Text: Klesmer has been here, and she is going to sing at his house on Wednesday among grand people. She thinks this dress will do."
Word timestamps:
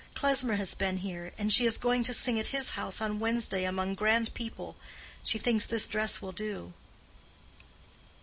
Klesmer 0.15 0.55
has 0.55 0.73
been 0.73 0.97
here, 0.97 1.31
and 1.37 1.53
she 1.53 1.63
is 1.63 1.77
going 1.77 2.03
to 2.05 2.13
sing 2.15 2.39
at 2.39 2.47
his 2.47 2.71
house 2.71 3.01
on 3.01 3.19
Wednesday 3.19 3.65
among 3.65 3.93
grand 3.93 4.33
people. 4.33 4.75
She 5.23 5.37
thinks 5.37 5.67
this 5.67 5.85
dress 5.85 6.23
will 6.23 6.31
do." 6.31 6.73